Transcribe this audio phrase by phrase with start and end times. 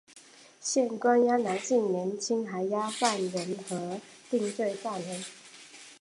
[0.59, 5.23] 现关押男性年青还押犯人和定罪犯人。